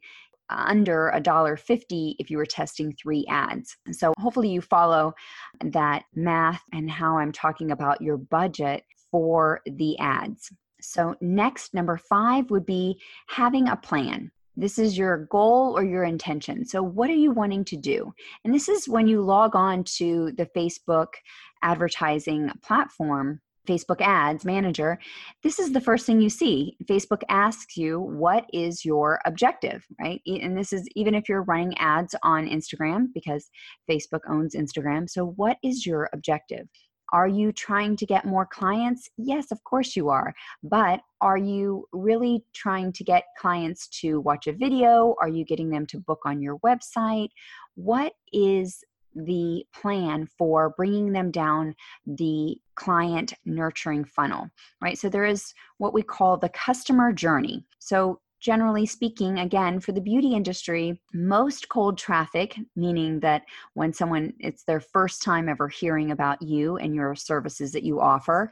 under 0.48 1.10
a 1.10 1.20
dollar 1.20 1.56
50 1.56 2.16
if 2.18 2.30
you 2.30 2.36
were 2.36 2.46
testing 2.46 2.94
three 2.94 3.24
ads. 3.28 3.76
So 3.92 4.12
hopefully 4.18 4.50
you 4.50 4.60
follow 4.60 5.14
that 5.62 6.04
math 6.14 6.62
and 6.72 6.90
how 6.90 7.18
I'm 7.18 7.32
talking 7.32 7.70
about 7.70 8.02
your 8.02 8.16
budget 8.16 8.84
for 9.10 9.60
the 9.66 9.98
ads. 9.98 10.50
So 10.80 11.14
next 11.20 11.74
number 11.74 11.96
5 11.96 12.50
would 12.50 12.66
be 12.66 13.00
having 13.28 13.68
a 13.68 13.76
plan. 13.76 14.30
This 14.56 14.78
is 14.78 14.98
your 14.98 15.26
goal 15.30 15.76
or 15.76 15.84
your 15.84 16.04
intention. 16.04 16.66
So, 16.66 16.82
what 16.82 17.08
are 17.08 17.14
you 17.14 17.30
wanting 17.30 17.64
to 17.66 17.76
do? 17.76 18.12
And 18.44 18.54
this 18.54 18.68
is 18.68 18.86
when 18.86 19.08
you 19.08 19.22
log 19.22 19.56
on 19.56 19.82
to 19.96 20.30
the 20.32 20.44
Facebook 20.54 21.08
advertising 21.62 22.50
platform, 22.62 23.40
Facebook 23.66 24.00
Ads 24.00 24.44
Manager, 24.44 24.98
this 25.42 25.58
is 25.58 25.72
the 25.72 25.80
first 25.80 26.04
thing 26.04 26.20
you 26.20 26.30
see. 26.30 26.76
Facebook 26.84 27.22
asks 27.28 27.76
you, 27.76 28.00
What 28.00 28.46
is 28.52 28.84
your 28.84 29.20
objective? 29.24 29.84
Right? 30.00 30.20
And 30.26 30.56
this 30.56 30.72
is 30.72 30.88
even 30.96 31.14
if 31.14 31.28
you're 31.28 31.42
running 31.42 31.76
ads 31.78 32.14
on 32.22 32.48
Instagram, 32.48 33.06
because 33.14 33.48
Facebook 33.88 34.20
owns 34.28 34.54
Instagram. 34.54 35.08
So, 35.08 35.34
what 35.36 35.58
is 35.62 35.86
your 35.86 36.08
objective? 36.12 36.66
Are 37.12 37.28
you 37.28 37.52
trying 37.52 37.96
to 37.96 38.06
get 38.06 38.24
more 38.24 38.46
clients? 38.46 39.08
Yes, 39.18 39.52
of 39.52 39.62
course 39.64 39.94
you 39.94 40.08
are. 40.08 40.34
But 40.62 41.00
are 41.20 41.36
you 41.36 41.84
really 41.92 42.42
trying 42.54 42.90
to 42.94 43.04
get 43.04 43.24
clients 43.38 43.86
to 44.00 44.20
watch 44.20 44.46
a 44.46 44.52
video? 44.52 45.14
Are 45.20 45.28
you 45.28 45.44
getting 45.44 45.68
them 45.68 45.86
to 45.88 46.00
book 46.00 46.20
on 46.24 46.40
your 46.40 46.58
website? 46.60 47.28
What 47.74 48.14
is 48.32 48.82
the 49.14 49.64
plan 49.74 50.26
for 50.38 50.70
bringing 50.76 51.12
them 51.12 51.30
down 51.30 51.74
the 52.06 52.56
client 52.74 53.34
nurturing 53.44 54.04
funnel, 54.04 54.48
right? 54.80 54.98
So 54.98 55.08
there 55.08 55.24
is 55.24 55.52
what 55.78 55.94
we 55.94 56.02
call 56.02 56.36
the 56.36 56.48
customer 56.48 57.12
journey. 57.12 57.64
So 57.78 58.20
generally 58.42 58.84
speaking, 58.84 59.38
again, 59.38 59.78
for 59.78 59.92
the 59.92 60.00
beauty 60.00 60.34
industry, 60.34 61.00
most 61.14 61.68
cold 61.68 61.96
traffic, 61.96 62.56
meaning 62.74 63.20
that 63.20 63.42
when 63.74 63.92
someone, 63.92 64.32
it's 64.40 64.64
their 64.64 64.80
first 64.80 65.22
time 65.22 65.48
ever 65.48 65.68
hearing 65.68 66.10
about 66.10 66.42
you 66.42 66.76
and 66.76 66.92
your 66.92 67.14
services 67.14 67.70
that 67.70 67.84
you 67.84 68.00
offer, 68.00 68.50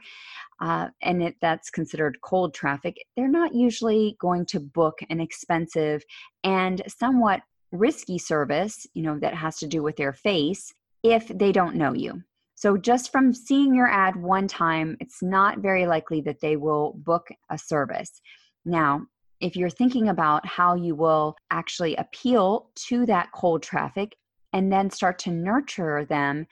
uh, 0.61 0.87
and 1.01 1.21
it, 1.21 1.35
that's 1.41 1.69
considered 1.69 2.21
cold 2.21 2.53
traffic, 2.53 2.95
they're 3.17 3.27
not 3.27 3.53
usually 3.53 4.15
going 4.17 4.45
to 4.45 4.61
book 4.61 4.99
an 5.09 5.19
expensive 5.19 6.03
and 6.45 6.81
somewhat 6.87 7.41
risky 7.71 8.17
service, 8.17 8.85
you 8.93 9.03
know, 9.03 9.17
that 9.19 9.33
has 9.33 9.57
to 9.57 9.67
do 9.67 9.81
with 9.83 9.95
their 9.95 10.13
face 10.13 10.73
if 11.03 11.27
they 11.27 11.51
don't 11.51 11.75
know 11.75 11.93
you. 11.93 12.21
So, 12.55 12.77
just 12.77 13.11
from 13.11 13.33
seeing 13.33 13.73
your 13.73 13.89
ad 13.89 14.15
one 14.15 14.47
time, 14.47 14.95
it's 14.99 15.23
not 15.23 15.59
very 15.59 15.87
likely 15.87 16.21
that 16.21 16.41
they 16.41 16.57
will 16.57 16.93
book 16.97 17.27
a 17.49 17.57
service. 17.57 18.21
Now, 18.65 19.07
if 19.39 19.55
you're 19.55 19.69
thinking 19.69 20.09
about 20.09 20.45
how 20.45 20.75
you 20.75 20.93
will 20.93 21.35
actually 21.49 21.95
appeal 21.95 22.69
to 22.87 23.05
that 23.07 23.31
cold 23.33 23.63
traffic 23.63 24.15
and 24.53 24.71
then 24.71 24.89
start 24.89 25.17
to 25.19 25.31
nurture 25.31 26.05
them 26.05 26.45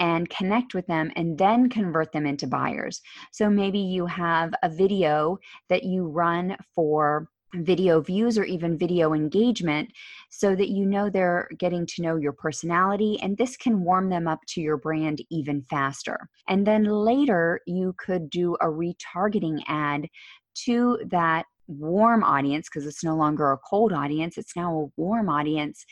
and 0.00 0.28
connect 0.28 0.74
with 0.74 0.86
them 0.86 1.10
and 1.16 1.38
then 1.38 1.68
convert 1.68 2.12
them 2.12 2.26
into 2.26 2.46
buyers. 2.46 3.00
So 3.32 3.48
maybe 3.48 3.78
you 3.78 4.06
have 4.06 4.52
a 4.62 4.68
video 4.68 5.38
that 5.68 5.84
you 5.84 6.06
run 6.08 6.56
for 6.74 7.28
video 7.54 8.00
views 8.00 8.38
or 8.38 8.44
even 8.44 8.78
video 8.78 9.12
engagement 9.12 9.90
so 10.30 10.54
that 10.54 10.70
you 10.70 10.86
know 10.86 11.08
they're 11.08 11.48
getting 11.58 11.86
to 11.86 12.02
know 12.02 12.16
your 12.16 12.32
personality 12.32 13.18
and 13.22 13.36
this 13.36 13.56
can 13.56 13.84
warm 13.84 14.10
them 14.10 14.26
up 14.26 14.40
to 14.48 14.60
your 14.60 14.76
brand 14.76 15.22
even 15.30 15.62
faster. 15.70 16.28
And 16.48 16.66
then 16.66 16.84
later 16.84 17.60
you 17.66 17.94
could 17.98 18.30
do 18.30 18.54
a 18.60 18.66
retargeting 18.66 19.62
ad 19.68 20.08
to 20.64 20.98
that 21.10 21.46
warm 21.66 22.22
audience 22.22 22.68
because 22.68 22.86
it's 22.86 23.04
no 23.04 23.16
longer 23.16 23.52
a 23.52 23.58
cold 23.58 23.92
audience, 23.92 24.36
it's 24.36 24.56
now 24.56 24.74
a 24.76 25.00
warm 25.00 25.28
audience, 25.28 25.84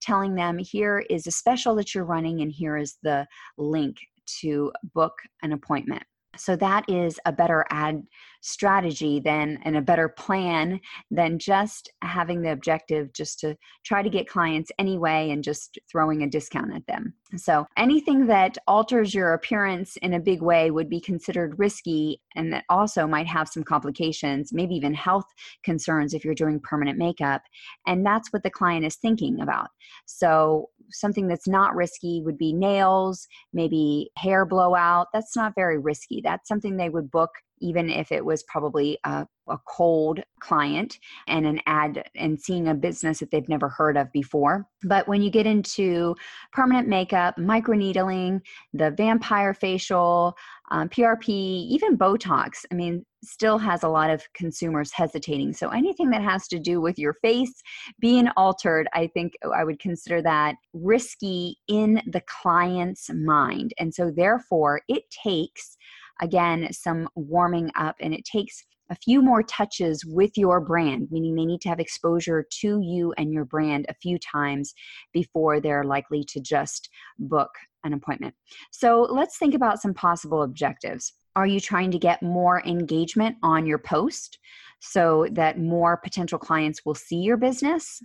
telling 0.00 0.34
them 0.34 0.58
here 0.58 1.04
is 1.10 1.26
a 1.26 1.30
special 1.30 1.74
that 1.74 1.94
you're 1.94 2.04
running 2.04 2.40
and 2.42 2.52
here 2.52 2.76
is 2.76 2.96
the 3.02 3.26
link 3.58 3.96
to 4.40 4.72
book 4.94 5.14
an 5.42 5.52
appointment. 5.52 6.02
So 6.38 6.56
that 6.56 6.84
is 6.88 7.18
a 7.24 7.32
better 7.32 7.64
ad 7.70 8.02
strategy 8.46 9.18
than 9.18 9.58
and 9.64 9.76
a 9.76 9.82
better 9.82 10.08
plan 10.08 10.80
than 11.10 11.38
just 11.38 11.90
having 12.02 12.42
the 12.42 12.52
objective 12.52 13.12
just 13.12 13.40
to 13.40 13.56
try 13.84 14.02
to 14.02 14.08
get 14.08 14.28
clients 14.28 14.70
anyway 14.78 15.30
and 15.30 15.42
just 15.42 15.78
throwing 15.90 16.22
a 16.22 16.28
discount 16.28 16.72
at 16.72 16.86
them. 16.86 17.12
So 17.36 17.66
anything 17.76 18.26
that 18.28 18.56
alters 18.68 19.12
your 19.12 19.32
appearance 19.32 19.96
in 19.96 20.14
a 20.14 20.20
big 20.20 20.42
way 20.42 20.70
would 20.70 20.88
be 20.88 21.00
considered 21.00 21.58
risky 21.58 22.20
and 22.36 22.52
that 22.52 22.64
also 22.68 23.06
might 23.06 23.26
have 23.26 23.48
some 23.48 23.64
complications, 23.64 24.52
maybe 24.52 24.76
even 24.76 24.94
health 24.94 25.26
concerns 25.64 26.14
if 26.14 26.24
you're 26.24 26.34
doing 26.34 26.60
permanent 26.60 26.98
makeup. 26.98 27.42
And 27.86 28.06
that's 28.06 28.32
what 28.32 28.44
the 28.44 28.50
client 28.50 28.86
is 28.86 28.94
thinking 28.94 29.40
about. 29.40 29.70
So 30.04 30.70
something 30.90 31.28
that's 31.28 31.48
not 31.48 31.74
risky 31.74 32.22
would 32.24 32.38
be 32.38 32.52
nails, 32.52 33.26
maybe 33.52 34.10
hair 34.16 34.44
blowout. 34.44 35.08
That's 35.12 35.36
not 35.36 35.54
very 35.54 35.78
risky. 35.78 36.20
That's 36.22 36.48
something 36.48 36.76
they 36.76 36.90
would 36.90 37.10
book 37.10 37.30
even 37.60 37.88
if 37.88 38.12
it 38.12 38.24
was 38.24 38.42
probably 38.44 38.98
a, 39.04 39.26
a, 39.48 39.58
cold 39.66 40.20
client 40.40 40.98
and 41.26 41.46
an 41.46 41.60
ad 41.66 42.08
and 42.14 42.40
seeing 42.40 42.68
a 42.68 42.74
business 42.74 43.20
that 43.20 43.30
they've 43.30 43.48
never 43.48 43.68
heard 43.68 43.96
of 43.96 44.12
before. 44.12 44.66
But 44.82 45.08
when 45.08 45.22
you 45.22 45.30
get 45.30 45.46
into 45.46 46.14
permanent 46.52 46.88
makeup, 46.88 47.36
microneedling, 47.36 48.40
the 48.74 48.90
vampire 48.90 49.54
facial, 49.54 50.36
um, 50.70 50.88
PRP, 50.88 51.28
even 51.28 51.96
Botox, 51.96 52.64
I 52.70 52.74
mean, 52.74 53.04
still 53.26 53.58
has 53.58 53.82
a 53.82 53.88
lot 53.88 54.10
of 54.10 54.22
consumers 54.34 54.92
hesitating. 54.92 55.52
So 55.52 55.68
anything 55.68 56.10
that 56.10 56.22
has 56.22 56.48
to 56.48 56.58
do 56.58 56.80
with 56.80 56.98
your 56.98 57.14
face 57.14 57.62
being 58.00 58.28
altered, 58.36 58.88
I 58.94 59.08
think 59.08 59.34
oh, 59.44 59.52
I 59.52 59.64
would 59.64 59.78
consider 59.78 60.22
that 60.22 60.56
risky 60.72 61.58
in 61.68 62.02
the 62.06 62.22
client's 62.26 63.10
mind. 63.12 63.72
And 63.78 63.92
so 63.92 64.10
therefore, 64.10 64.82
it 64.88 65.04
takes 65.10 65.76
again 66.20 66.68
some 66.72 67.08
warming 67.14 67.70
up 67.76 67.96
and 68.00 68.14
it 68.14 68.24
takes 68.24 68.64
a 68.90 68.94
few 68.94 69.20
more 69.20 69.42
touches 69.42 70.04
with 70.04 70.30
your 70.36 70.60
brand, 70.60 71.08
meaning 71.10 71.34
they 71.34 71.44
need 71.44 71.60
to 71.62 71.68
have 71.68 71.80
exposure 71.80 72.46
to 72.60 72.80
you 72.80 73.12
and 73.18 73.32
your 73.32 73.44
brand 73.44 73.86
a 73.88 73.94
few 73.94 74.18
times 74.18 74.74
before 75.12 75.60
they're 75.60 75.84
likely 75.84 76.22
to 76.24 76.40
just 76.40 76.88
book 77.18 77.50
an 77.84 77.92
appointment. 77.92 78.34
So 78.70 79.02
let's 79.02 79.38
think 79.38 79.54
about 79.54 79.80
some 79.80 79.94
possible 79.94 80.42
objectives. 80.42 81.12
Are 81.36 81.46
you 81.46 81.60
trying 81.60 81.90
to 81.90 81.98
get 81.98 82.22
more 82.22 82.62
engagement 82.66 83.36
on 83.42 83.66
your 83.66 83.76
post 83.78 84.38
so 84.80 85.26
that 85.32 85.60
more 85.60 85.98
potential 85.98 86.38
clients 86.38 86.80
will 86.86 86.94
see 86.94 87.16
your 87.16 87.36
business? 87.36 88.02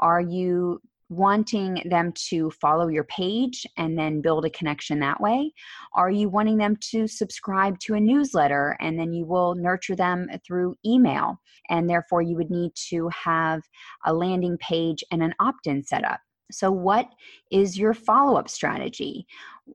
Are 0.00 0.20
you 0.20 0.80
wanting 1.08 1.82
them 1.86 2.12
to 2.28 2.48
follow 2.52 2.86
your 2.86 3.02
page 3.04 3.66
and 3.76 3.98
then 3.98 4.20
build 4.20 4.44
a 4.44 4.50
connection 4.50 5.00
that 5.00 5.20
way? 5.20 5.52
Are 5.94 6.12
you 6.12 6.28
wanting 6.28 6.58
them 6.58 6.76
to 6.92 7.08
subscribe 7.08 7.76
to 7.80 7.94
a 7.94 8.00
newsletter 8.00 8.76
and 8.78 8.96
then 8.96 9.12
you 9.12 9.26
will 9.26 9.56
nurture 9.56 9.96
them 9.96 10.28
through 10.46 10.76
email? 10.86 11.40
And 11.68 11.90
therefore, 11.90 12.22
you 12.22 12.36
would 12.36 12.50
need 12.50 12.70
to 12.90 13.08
have 13.08 13.62
a 14.06 14.14
landing 14.14 14.56
page 14.58 15.02
and 15.10 15.24
an 15.24 15.34
opt 15.40 15.66
in 15.66 15.82
set 15.82 16.04
up. 16.04 16.20
So, 16.50 16.70
what 16.70 17.08
is 17.50 17.78
your 17.78 17.94
follow 17.94 18.38
up 18.38 18.48
strategy? 18.48 19.26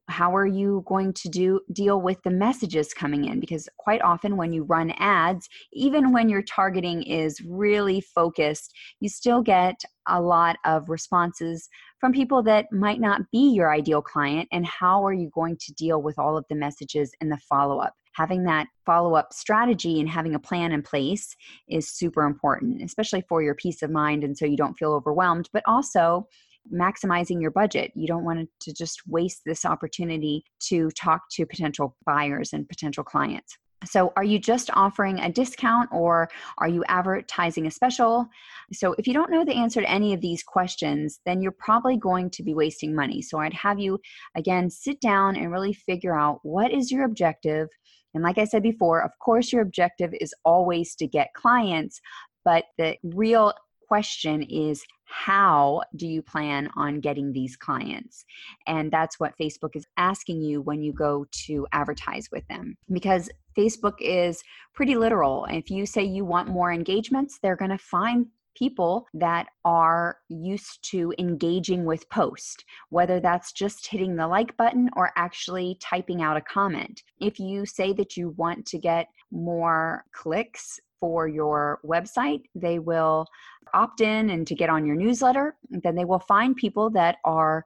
How 0.09 0.35
are 0.35 0.45
you 0.45 0.83
going 0.87 1.13
to 1.13 1.29
do 1.29 1.61
deal 1.71 2.01
with 2.01 2.21
the 2.23 2.31
messages 2.31 2.93
coming 2.93 3.25
in? 3.25 3.39
Because 3.39 3.69
quite 3.77 4.01
often, 4.01 4.37
when 4.37 4.53
you 4.53 4.63
run 4.63 4.91
ads, 4.97 5.47
even 5.73 6.11
when 6.11 6.29
your 6.29 6.41
targeting 6.41 7.03
is 7.03 7.41
really 7.41 8.01
focused, 8.01 8.73
you 8.99 9.09
still 9.09 9.41
get 9.41 9.81
a 10.07 10.21
lot 10.21 10.57
of 10.65 10.89
responses 10.89 11.69
from 11.99 12.13
people 12.13 12.43
that 12.43 12.71
might 12.71 12.99
not 12.99 13.21
be 13.31 13.51
your 13.53 13.73
ideal 13.73 14.01
client. 14.01 14.47
And 14.51 14.65
how 14.65 15.05
are 15.05 15.13
you 15.13 15.29
going 15.33 15.57
to 15.57 15.73
deal 15.73 16.01
with 16.01 16.19
all 16.19 16.37
of 16.37 16.45
the 16.49 16.55
messages 16.55 17.11
in 17.21 17.29
the 17.29 17.37
follow 17.49 17.79
up? 17.79 17.93
Having 18.13 18.43
that 18.45 18.67
follow 18.85 19.15
up 19.15 19.33
strategy 19.33 19.99
and 19.99 20.07
having 20.07 20.35
a 20.35 20.39
plan 20.39 20.71
in 20.71 20.81
place 20.81 21.35
is 21.67 21.89
super 21.89 22.23
important, 22.23 22.81
especially 22.81 23.23
for 23.27 23.41
your 23.41 23.55
peace 23.55 23.81
of 23.81 23.91
mind. 23.91 24.23
And 24.23 24.37
so 24.37 24.45
you 24.45 24.55
don't 24.55 24.75
feel 24.75 24.93
overwhelmed, 24.93 25.49
but 25.51 25.63
also 25.65 26.27
maximizing 26.73 27.41
your 27.41 27.51
budget. 27.51 27.91
You 27.95 28.07
don't 28.07 28.23
want 28.23 28.49
to 28.61 28.73
just 28.73 29.01
waste 29.07 29.41
this 29.45 29.65
opportunity 29.65 30.43
to 30.67 30.89
talk 30.91 31.23
to 31.31 31.45
potential 31.45 31.95
buyers 32.05 32.53
and 32.53 32.67
potential 32.67 33.03
clients. 33.03 33.57
So, 33.83 34.13
are 34.15 34.23
you 34.23 34.39
just 34.39 34.69
offering 34.73 35.19
a 35.19 35.31
discount 35.31 35.89
or 35.91 36.29
are 36.57 36.67
you 36.67 36.83
advertising 36.87 37.67
a 37.67 37.71
special? 37.71 38.27
So, 38.73 38.95
if 38.97 39.07
you 39.07 39.13
don't 39.13 39.31
know 39.31 39.45
the 39.45 39.53
answer 39.53 39.81
to 39.81 39.89
any 39.89 40.13
of 40.13 40.21
these 40.21 40.43
questions, 40.43 41.19
then 41.25 41.41
you're 41.41 41.51
probably 41.51 41.97
going 41.97 42.29
to 42.31 42.43
be 42.43 42.53
wasting 42.53 42.95
money. 42.95 43.21
So, 43.21 43.39
I'd 43.39 43.53
have 43.53 43.79
you 43.79 43.99
again 44.35 44.69
sit 44.69 44.99
down 45.01 45.35
and 45.35 45.51
really 45.51 45.73
figure 45.73 46.17
out 46.17 46.39
what 46.43 46.71
is 46.71 46.91
your 46.91 47.05
objective. 47.05 47.67
And, 48.13 48.23
like 48.23 48.37
I 48.37 48.45
said 48.45 48.63
before, 48.63 49.01
of 49.01 49.11
course, 49.19 49.51
your 49.51 49.61
objective 49.61 50.13
is 50.19 50.33
always 50.43 50.95
to 50.95 51.07
get 51.07 51.33
clients, 51.35 52.01
but 52.43 52.65
the 52.77 52.97
real 53.03 53.53
question 53.87 54.41
is 54.43 54.83
how 55.05 55.81
do 55.95 56.07
you 56.07 56.21
plan 56.21 56.69
on 56.75 56.99
getting 56.99 57.31
these 57.31 57.55
clients? 57.55 58.25
And 58.67 58.91
that's 58.91 59.19
what 59.19 59.37
Facebook 59.37 59.75
is 59.75 59.87
asking 59.97 60.41
you 60.41 60.61
when 60.61 60.81
you 60.81 60.93
go 60.93 61.25
to 61.45 61.67
advertise 61.71 62.29
with 62.31 62.47
them. 62.47 62.77
Because 62.91 63.29
Facebook 63.57 63.95
is 63.99 64.43
pretty 64.73 64.95
literal. 64.95 65.45
If 65.49 65.69
you 65.69 65.85
say 65.85 66.03
you 66.03 66.25
want 66.25 66.49
more 66.49 66.71
engagements, 66.71 67.39
they're 67.41 67.55
going 67.55 67.71
to 67.71 67.77
find 67.77 68.27
people 68.55 69.05
that 69.13 69.47
are 69.63 70.17
used 70.29 70.89
to 70.89 71.13
engaging 71.19 71.85
with 71.85 72.09
post 72.09 72.63
whether 72.89 73.19
that's 73.19 73.51
just 73.51 73.85
hitting 73.85 74.15
the 74.15 74.27
like 74.27 74.55
button 74.57 74.89
or 74.95 75.11
actually 75.17 75.77
typing 75.81 76.21
out 76.21 76.37
a 76.37 76.41
comment 76.41 77.03
if 77.19 77.37
you 77.39 77.65
say 77.65 77.91
that 77.91 78.15
you 78.15 78.29
want 78.37 78.65
to 78.65 78.77
get 78.77 79.07
more 79.29 80.05
clicks 80.13 80.79
for 81.05 81.27
your 81.27 81.79
website, 81.85 82.41
they 82.55 82.79
will 82.79 83.27
opt 83.75 84.01
in 84.01 84.31
and 84.31 84.47
to 84.47 84.55
get 84.55 84.71
on 84.71 84.87
your 84.87 84.95
newsletter. 84.95 85.55
Then 85.69 85.93
they 85.93 86.03
will 86.03 86.17
find 86.19 86.55
people 86.55 86.89
that 86.91 87.17
are 87.23 87.63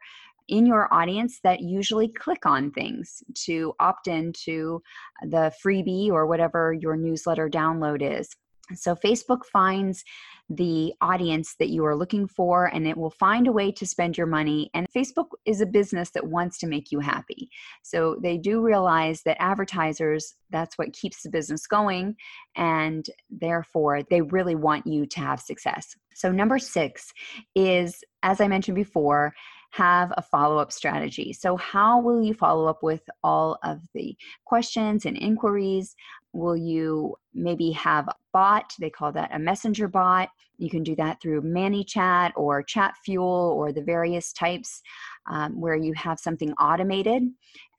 in 0.50 0.66
your 0.66 0.94
audience 0.94 1.40
that 1.46 1.62
usually 1.62 2.10
click 2.10 2.46
on 2.46 2.70
things 2.72 3.24
to 3.46 3.74
opt 3.80 4.10
in 4.10 4.34
to 4.34 4.84
the 5.22 5.54
freebie 5.64 6.10
or 6.10 6.26
whatever 6.26 6.74
your 6.74 6.98
newsletter 6.98 7.50
download 7.50 8.02
is. 8.02 8.28
So 8.76 8.96
Facebook 8.96 9.46
finds 9.46 10.04
the 10.50 10.94
audience 11.02 11.56
that 11.60 11.70
you 11.70 11.86
are 11.86 11.96
looking 11.96 12.28
for 12.28 12.66
and 12.66 12.88
it 12.88 12.98
will 12.98 13.12
find 13.12 13.48
a 13.48 13.52
way 13.52 13.72
to 13.72 13.86
spend 13.86 14.18
your 14.18 14.28
money. 14.28 14.70
And 14.74 14.88
Facebook 14.90 15.28
is 15.46 15.62
a 15.62 15.66
business 15.66 16.10
that 16.12 16.28
wants 16.28 16.58
to 16.60 16.68
make 16.68 16.92
you 16.92 17.00
happy. 17.00 17.50
So 17.84 18.18
they 18.22 18.38
do 18.38 18.62
realize 18.62 19.22
that 19.24 19.42
advertisers, 19.42 20.36
that's 20.50 20.78
what 20.78 20.94
keeps 20.94 21.22
the 21.22 21.30
business 21.30 21.68
going. 21.68 22.16
And 22.56 23.06
therefore, 23.30 24.02
they 24.10 24.22
really 24.22 24.56
want 24.56 24.88
you 24.88 25.06
to 25.06 25.20
have 25.20 25.40
success. 25.40 25.96
So, 26.16 26.32
number 26.32 26.60
six 26.60 27.14
is, 27.56 28.04
as 28.24 28.42
I 28.42 28.48
mentioned 28.48 28.76
before, 28.76 29.34
have 29.72 30.12
a 30.18 30.22
follow 30.22 30.58
up 30.58 30.72
strategy. 30.72 31.34
So, 31.34 31.58
how 31.58 32.00
will 32.00 32.22
you 32.24 32.34
follow 32.34 32.66
up 32.68 32.84
with 32.84 33.02
all 33.24 33.58
of 33.64 33.82
the 33.94 34.16
questions 34.46 35.06
and 35.06 35.18
inquiries? 35.18 35.96
will 36.34 36.58
you 36.58 37.16
maybe 37.34 37.72
have 37.72 38.08
a 38.08 38.16
bot? 38.34 38.74
They 38.80 38.90
call 38.90 39.12
that 39.14 39.34
a 39.34 39.40
messenger 39.40 39.88
bot. 39.88 40.30
You 40.58 40.70
can 40.70 40.84
do 40.84 40.96
that 40.98 41.22
through 41.22 41.42
ManyChat 41.42 42.32
or 42.36 42.64
Chatfuel 42.64 43.54
or 43.56 43.72
the 43.72 43.82
various 43.82 44.34
types 44.34 44.82
um, 45.30 45.60
where 45.60 45.76
you 45.76 45.94
have 45.94 46.20
something 46.20 46.52
automated. 46.54 47.24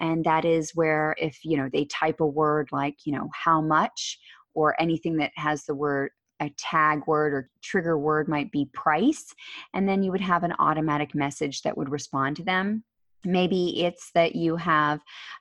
And 0.01 0.25
that 0.25 0.45
is 0.45 0.73
where 0.75 1.15
if, 1.19 1.39
you 1.45 1.57
know, 1.57 1.69
they 1.73 1.85
type 1.87 2.21
a 2.21 2.27
word 2.27 2.69
like, 2.73 2.97
you 3.05 3.13
know, 3.13 3.29
how 3.35 3.61
much 3.61 4.19
or 4.55 4.81
anything 4.81 5.17
that 5.19 5.33
has 5.37 5.65
the 5.65 5.75
word 5.75 6.11
a 6.41 6.51
tag 6.57 7.07
word 7.07 7.33
or 7.33 7.51
trigger 7.63 7.99
word 7.99 8.29
might 8.29 8.51
be 8.51 8.69
price 8.73 9.35
and 9.75 9.89
then 9.89 10.03
you 10.03 10.11
would 10.11 10.21
have 10.21 10.43
an 10.43 10.55
automatic 10.59 11.15
message 11.15 11.63
that 11.63 11.77
would 11.77 11.91
respond 11.91 12.37
to 12.37 12.45
them 12.45 12.83
Maybe 13.25 13.83
it's 13.85 14.11
that 14.13 14.35
you 14.35 14.57
have 14.57 15.01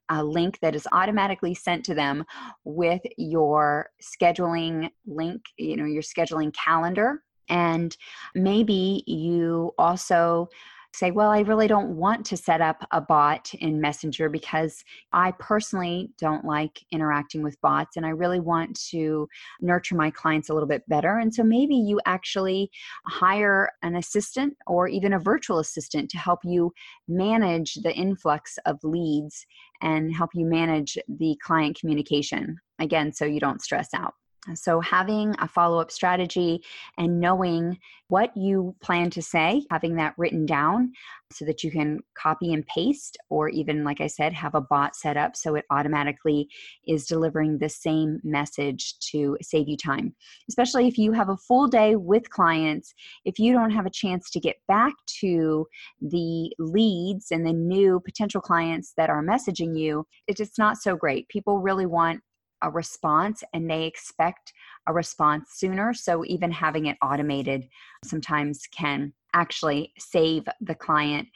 a 0.10 0.24
link 0.24 0.60
that 0.62 0.76
is 0.76 0.88
automatically 0.92 1.54
sent 1.54 1.86
to 1.86 1.94
them 1.94 2.26
with 2.66 3.02
your 3.18 3.90
scheduling 4.02 4.90
link, 5.06 5.42
you 5.58 5.78
know, 5.78 5.86
your 5.86 6.02
scheduling 6.02 6.54
calendar. 6.54 7.24
And 7.48 7.96
maybe 8.36 9.04
you 9.08 9.72
also 9.78 10.50
say, 10.94 11.12
well, 11.12 11.30
I 11.30 11.42
really 11.42 11.68
don't 11.68 11.96
want 11.96 12.26
to 12.28 12.38
set 12.38 12.62
up 12.62 12.86
a 12.92 13.00
bot 13.00 13.54
in 13.56 13.80
Messenger 13.80 14.30
because 14.30 14.84
I 15.14 15.32
personally 15.40 16.10
don't 16.20 16.46
like 16.46 16.80
interacting 16.92 17.44
with 17.44 17.60
bots 17.62 17.96
and 17.96 18.06
I 18.06 18.10
really 18.10 18.40
want 18.40 18.80
to 18.90 19.28
nurture 19.62 19.96
my 19.96 20.10
clients 20.10 20.50
a 20.50 20.54
little 20.54 20.68
bit 20.68 20.88
better. 20.88 21.20
And 21.20 21.34
so 21.34 21.44
maybe 21.44 21.76
you 21.76 22.00
actually 22.06 22.72
hire 23.06 23.70
an 23.84 23.96
assistant 23.96 24.58
or 24.68 24.88
even 24.88 25.14
a 25.14 25.20
virtual 25.20 25.60
assistant 25.60 26.10
to 26.12 26.18
help 26.18 26.40
you 26.44 26.74
manage 27.08 27.76
the 27.76 27.94
influx 27.94 28.58
of 28.66 28.80
leads 28.84 29.46
and 29.82 30.14
help 30.14 30.32
you 30.34 30.46
manage 30.46 30.98
the 31.08 31.38
client 31.44 31.80
communication. 31.80 32.58
Again, 32.80 33.14
so 33.14 33.26
you 33.26 33.40
don't 33.40 33.62
stress 33.62 33.90
out. 33.94 34.14
So, 34.56 34.80
having 34.80 35.36
a 35.40 35.48
follow 35.48 35.80
up 35.80 35.92
strategy 35.92 36.64
and 36.98 37.20
knowing 37.20 37.78
what 38.08 38.36
you 38.36 38.76
plan 38.82 39.10
to 39.12 39.22
say, 39.22 39.66
having 39.70 39.96
that 39.96 40.16
written 40.18 40.46
down 40.46 40.94
so 41.32 41.46
that 41.46 41.64
you 41.64 41.70
can 41.70 42.00
copy 42.18 42.54
and 42.54 42.66
paste, 42.66 43.18
or 43.30 43.50
even, 43.50 43.84
like 43.84 44.02
I 44.02 44.08
said, 44.08 44.34
have 44.34 44.56
a 44.56 44.62
bot 44.62 44.96
set 44.96 45.18
up 45.18 45.36
so 45.36 45.56
it 45.56 45.66
automatically 45.70 46.48
is 46.88 47.06
delivering 47.06 47.58
the 47.58 47.70
same 47.70 48.20
message 48.24 48.98
to 49.12 49.38
save 49.42 49.68
you 49.68 49.78
time. 49.78 50.16
Especially 50.48 50.88
if 50.88 50.98
you 50.98 51.12
have 51.12 51.30
a 51.30 51.38
full 51.38 51.68
day 51.68 51.96
with 51.96 52.30
clients, 52.32 52.94
if 53.26 53.38
you 53.38 53.54
don't 53.54 53.72
have 53.72 53.86
a 53.86 53.92
chance 53.92 54.32
to 54.32 54.40
get 54.40 54.56
back 54.68 54.94
to 55.20 55.68
the 56.02 56.52
leads 56.58 57.28
and 57.30 57.46
the 57.46 57.54
new 57.54 58.00
potential 58.00 58.42
clients 58.42 58.94
that 58.98 59.10
are 59.10 59.24
messaging 59.24 59.78
you, 59.78 60.08
it's 60.28 60.40
just 60.40 60.58
not 60.58 60.78
so 60.78 60.96
great. 60.96 61.28
People 61.28 61.60
really 61.60 61.86
want 61.86 62.22
a 62.62 62.70
response 62.70 63.44
and 63.54 63.70
they 63.70 63.86
expect 63.86 64.54
a 64.88 64.94
response 64.94 65.52
sooner. 65.56 65.94
So 65.94 66.24
even 66.26 66.52
having 66.52 66.88
it 66.88 66.98
automated 67.02 67.68
sometimes 68.06 68.68
can 68.68 69.14
actually 69.34 69.94
save 70.00 70.48
the 70.62 70.76
client 70.76 71.28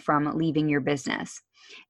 from 0.00 0.36
leaving 0.36 0.68
your 0.68 0.80
business. 0.80 1.40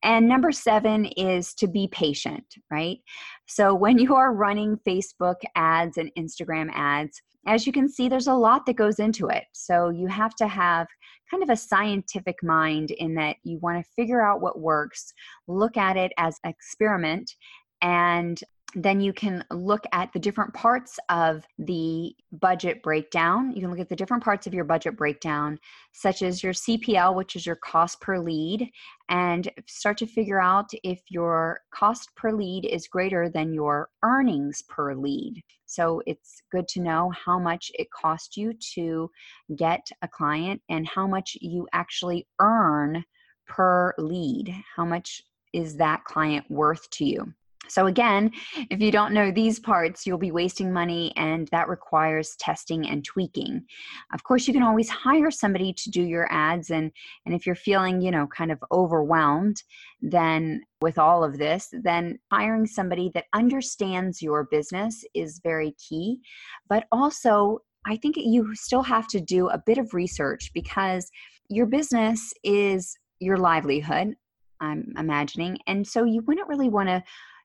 And 0.03 0.29
number 0.29 0.53
seven 0.53 1.07
is 1.17 1.55
to 1.55 1.67
be 1.67 1.89
patient, 1.89 2.45
right? 2.71 2.99
So 3.47 3.75
when 3.75 3.99
you 3.99 4.15
are 4.15 4.33
running 4.33 4.79
Facebook 4.87 5.37
ads 5.55 5.99
and 5.99 6.11
Instagram 6.19 6.71
ads, 6.73 7.21
as 7.47 7.67
you 7.67 7.73
can 7.73 7.89
see, 7.89 8.09
there's 8.09 8.27
a 8.27 8.35
lot 8.35 8.67
that 8.67 8.77
goes 8.77 8.99
into 8.99 9.29
it. 9.29 9.45
So 9.53 9.91
you 9.91 10.07
have 10.09 10.35
to 10.37 10.49
have 10.49 10.87
kind 11.31 11.43
of 11.43 11.51
a 11.51 11.57
scientific 11.57 12.37
mind 12.43 12.91
in 12.93 13.15
that 13.15 13.37
you 13.45 13.59
want 13.61 13.83
to 13.83 13.91
figure 13.97 14.21
out 14.21 14.41
what 14.41 14.61
works, 14.61 15.13
look 15.47 15.77
at 15.77 15.97
it 15.97 16.13
as 16.19 16.39
experiment, 16.45 17.35
and 17.81 18.41
then 18.75 19.01
you 19.01 19.15
can 19.15 19.43
look 19.51 19.85
at 19.93 20.13
the 20.13 20.19
different 20.19 20.53
parts 20.53 20.99
of 21.09 21.47
the 21.59 22.15
budget 22.33 22.83
breakdown. 22.83 23.51
You 23.55 23.63
can 23.63 23.71
look 23.71 23.81
at 23.81 23.89
the 23.89 23.97
different 23.97 24.23
parts 24.23 24.47
of 24.47 24.53
your 24.53 24.65
budget 24.65 24.95
breakdown, 24.95 25.59
such 25.93 26.21
as 26.21 26.43
your 26.43 26.53
CPL, 26.53 27.15
which 27.15 27.35
is 27.35 27.47
your 27.47 27.57
cost 27.57 27.99
per 28.03 28.19
lead, 28.19 28.71
and 29.09 29.51
start 29.67 29.97
to 29.99 30.07
figure 30.07 30.41
out 30.41 30.69
if 30.83 31.01
your 31.09 31.61
cost 31.71 32.15
per 32.15 32.31
lead 32.31 32.67
is 32.67 32.89
greater 32.89 33.31
than 33.31 33.55
your 33.55 33.89
earnings 34.03 34.63
per 34.69 34.95
lead. 34.95 35.43
So 35.65 36.03
it's 36.07 36.43
good 36.53 36.69
to 36.69 36.81
know 36.81 37.11
how 37.25 37.39
much 37.39 37.73
it 37.79 37.91
costs 37.91 38.37
you 38.37 38.53
to 38.75 39.11
get 39.57 39.89
a 40.03 40.09
client 40.09 40.61
and 40.69 40.87
how 40.87 41.07
much 41.07 41.39
you 41.41 41.67
actually 41.73 42.27
earn 42.39 43.03
per 43.47 43.95
lead. 43.97 44.55
How 44.77 44.85
much 44.85 45.23
is 45.55 45.77
that 45.79 46.05
client 46.05 46.45
worth 46.51 46.89
to 46.91 47.07
you? 47.07 47.33
So, 47.69 47.87
again, 47.87 48.31
if 48.71 48.81
you 48.81 48.91
don't 48.91 49.13
know 49.13 49.31
these 49.31 49.61
parts, 49.61 50.07
you'll 50.07 50.19
be 50.19 50.33
wasting 50.33 50.73
money, 50.73 51.13
and 51.17 51.49
that 51.49 51.69
requires 51.69 52.37
testing 52.37 52.89
and 52.89 53.05
tweaking. 53.05 53.65
Of 54.13 54.23
course, 54.25 54.47
you 54.47 54.55
can 54.55 54.63
always 54.63 54.89
hire 54.89 55.31
somebody 55.31 55.73
to 55.73 55.91
do 55.91 56.03
your 56.03 56.27
ads, 56.33 56.71
and, 56.71 56.91
and 57.27 57.35
if 57.35 57.47
you're 57.47 57.55
feeling, 57.55 58.01
you 58.01 58.11
know, 58.11 58.27
kind 58.27 58.53
of 58.53 58.63
overwhelmed, 58.73 59.63
then 60.01 60.63
with 60.81 60.99
all 60.99 61.25
of 61.25 61.39
this, 61.39 61.69
then 61.73 62.19
hiring 62.31 62.67
somebody 62.67 63.11
that 63.15 63.27
understands 63.35 64.23
your 64.23 64.45
business 64.45 65.05
is 65.15 65.41
very 65.43 65.73
key. 65.73 66.21
But 66.69 66.87
also, 66.93 67.61
I 67.87 67.97
think 67.97 68.17
you 68.17 68.55
still 68.55 68.83
have 68.83 69.09
to 69.09 69.21
do 69.21 69.49
a 69.49 69.63
bit 69.65 69.79
of 69.79 69.95
research 69.95 70.51
because 70.53 71.11
your 71.49 71.67
business 71.67 72.33
is 72.45 72.97
your 73.19 73.39
livelihood. 73.39 74.15
I'm 74.61 74.93
imagining. 74.99 75.59
And 75.67 75.87
so 75.87 76.05
you 76.05 76.23
wouldn't 76.23 76.49
really 76.49 76.69
want 76.69 76.89
to 76.89 77.03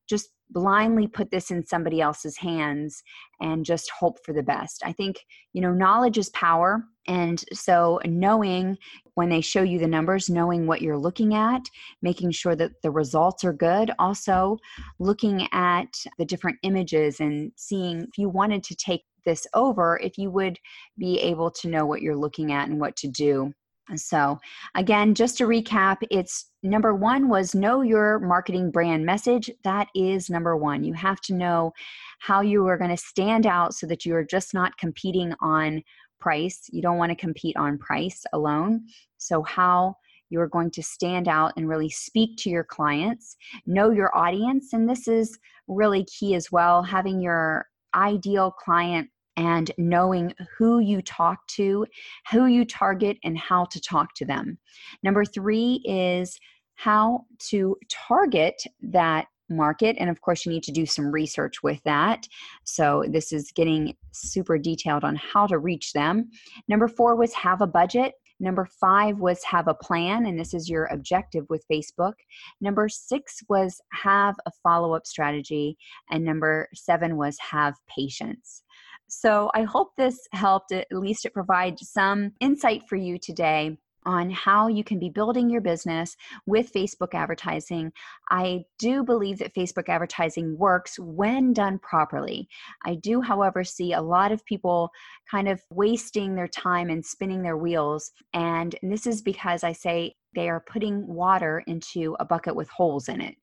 just 0.10 0.30
blindly 0.50 1.08
put 1.08 1.32
this 1.32 1.52
in 1.52 1.66
somebody 1.66 2.00
else's 2.00 2.38
hands 2.38 3.02
and 3.42 3.66
just 3.66 3.89
hope 3.89 4.18
for 4.24 4.34
the 4.34 4.44
best. 4.44 4.84
I 4.86 4.94
think, 4.94 5.18
you 5.54 5.62
know, 5.62 5.72
knowledge 5.72 6.18
is 6.18 6.30
power. 6.30 6.84
And 7.08 7.44
so 7.54 8.00
knowing 8.06 8.78
when 9.16 9.30
they 9.30 9.42
show 9.42 9.63
you 9.63 9.80
the 9.80 9.88
numbers, 9.88 10.30
knowing 10.30 10.68
what 10.68 10.82
you're 10.82 10.98
looking 10.98 11.34
at, 11.34 11.62
making 12.02 12.32
sure 12.32 12.56
that 12.56 12.82
the 12.82 12.92
results 12.92 13.44
are 13.44 13.54
good, 13.54 13.92
also 14.00 14.58
looking 15.00 15.48
at 15.52 15.94
the 16.18 16.26
different 16.26 16.58
images 16.63 17.20
and 17.20 17.52
seeing 17.56 18.02
if 18.02 18.18
you 18.18 18.30
wanted 18.30 18.63
to 18.63 18.76
take 18.76 19.04
this 19.26 19.48
over, 19.54 20.00
if 20.04 20.18
you 20.18 20.30
would 20.30 20.60
be 20.98 21.20
able 21.20 21.50
to 21.50 21.70
know 21.70 21.86
what 21.86 22.02
you're 22.02 22.16
looking 22.16 22.52
at 22.52 22.70
and 22.70 22.80
what 22.80 22.96
to 22.98 23.08
do 23.08 23.54
so, 23.96 24.39
again, 24.76 25.13
just 25.13 25.38
to 25.38 25.43
recap, 25.46 25.98
it's 26.10 26.46
number 26.63 26.96
one 26.96 27.28
was 27.28 27.54
know 27.54 27.82
your 27.82 28.19
marketing 28.19 28.72
brand 28.72 29.06
message. 29.06 29.52
That 29.63 29.88
is 29.93 30.30
number 30.30 30.56
one. 30.56 30.84
You 30.84 30.93
have 30.93 31.19
to 31.22 31.34
know 31.34 31.74
how 32.19 32.41
you 32.41 32.65
are 32.67 32.78
going 32.78 32.91
to 32.91 32.98
stand 32.98 33.46
out 33.46 33.74
so 33.74 33.86
that 33.88 34.06
you 34.06 34.15
are 34.15 34.24
just 34.24 34.54
not 34.54 34.78
competing 34.78 35.34
on 35.41 35.84
price. 36.19 36.69
You 36.72 36.82
don't 36.82 36.98
want 36.98 37.12
to 37.12 37.15
compete 37.15 37.58
on 37.58 37.78
price 37.78 38.24
alone. 38.32 38.86
So, 39.17 39.43
how 39.43 39.98
you're 40.30 40.48
going 40.48 40.72
to 40.72 40.82
stand 40.82 41.28
out 41.28 41.54
and 41.58 41.69
really 41.69 41.89
speak 41.89 42.38
to 42.38 42.50
your 42.50 42.63
clients, 42.63 43.36
know 43.67 43.91
your 43.91 44.15
audience. 44.17 44.74
And 44.74 44.89
this 44.89 45.08
is 45.08 45.38
really 45.67 46.06
key 46.06 46.36
as 46.36 46.52
well 46.52 46.82
having 46.82 47.22
your 47.22 47.67
ideal 47.93 48.50
client 48.50 49.10
and 49.38 49.72
knowing 49.78 50.34
who 50.58 50.80
you 50.80 51.02
talk 51.02 51.46
to, 51.48 51.86
who 52.32 52.46
you 52.46 52.65
target, 52.65 53.17
and 53.24 53.38
how 53.38 53.65
to 53.65 53.80
talk 53.82 54.13
to 54.15 54.26
them. 54.26 54.58
Number 55.02 55.26
three 55.26 55.82
is 55.86 56.39
how 56.76 57.26
to 57.50 57.78
target 57.89 58.62
that 58.82 59.28
market. 59.50 59.96
And 60.00 60.10
of 60.10 60.22
course, 60.22 60.46
you 60.46 60.52
need 60.52 60.63
to 60.63 60.72
do 60.72 60.86
some 60.86 61.12
research 61.12 61.62
with 61.63 61.82
that. 61.84 62.28
So, 62.63 63.04
this 63.10 63.32
is 63.32 63.52
getting 63.52 63.96
super 64.12 64.58
detailed 64.58 65.04
on 65.04 65.15
how 65.15 65.48
to 65.48 65.58
reach 65.58 65.93
them. 65.93 66.30
Number 66.67 66.88
four 66.88 67.15
was 67.15 67.34
have 67.34 67.62
a 67.62 67.67
budget. 67.67 68.13
Number 68.39 68.65
five 68.65 69.19
was 69.19 69.43
have 69.43 69.67
a 69.67 69.74
plan, 69.74 70.26
and 70.26 70.38
this 70.38 70.54
is 70.54 70.69
your 70.69 70.86
objective 70.86 71.46
with 71.50 71.65
Facebook. 71.72 72.13
Number 72.60 72.89
six 72.89 73.41
was 73.48 73.80
have 73.93 74.36
a 74.46 74.52
follow 74.63 74.93
up 74.93 75.06
strategy. 75.06 75.78
And 76.12 76.26
number 76.26 76.67
seven 76.74 77.15
was 77.15 77.38
have 77.39 77.76
patience. 77.88 78.63
So 79.08 79.52
I 79.54 79.63
hope 79.63 79.92
this 79.96 80.28
helped, 80.32 80.72
at 80.72 80.88
least 80.92 81.26
it 81.26 81.34
provides 81.34 81.89
some 81.89 82.34
insight 82.39 82.84
for 82.88 82.96
you 82.96 83.18
today 83.18 83.78
on 84.06 84.30
how 84.30 84.68
you 84.68 84.84
can 84.84 85.00
be 85.00 85.10
building 85.10 85.50
your 85.50 85.62
business 85.62 86.16
with 86.46 86.74
Facebook 86.74 87.13
advertising. 87.13 87.92
I 88.30 88.66
do 88.80 89.04
believe 89.04 89.39
that 89.39 89.56
Facebook 89.56 89.89
advertising 89.89 90.58
works 90.58 91.00
when 91.00 91.54
done 91.54 91.80
properly. 91.80 92.48
I 92.86 92.96
do, 92.96 93.22
however, 93.22 93.63
see 93.63 93.94
a 93.94 94.02
lot 94.02 94.32
of 94.32 94.46
people 94.46 94.89
kind 95.30 95.48
of 95.48 95.62
wasting 95.70 96.36
their 96.36 96.48
time 96.48 96.89
and 96.89 97.06
spinning 97.06 97.44
their 97.44 97.58
wheels. 97.58 98.12
And 98.34 98.76
this 98.82 99.08
is 99.08 99.22
because 99.22 99.63
I 99.63 99.72
say 99.72 100.16
they 100.36 100.50
are 100.50 100.60
putting 100.60 101.08
water 101.08 101.63
into 101.68 102.16
a 102.20 102.26
bucket 102.26 102.56
with 102.56 102.70
holes 102.70 103.08
in 103.08 103.22
it. 103.22 103.36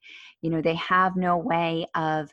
You 0.43 0.51
know, 0.51 0.61
they 0.61 0.75
have 0.75 1.17
no 1.17 1.37
way 1.37 1.87
of 1.95 2.33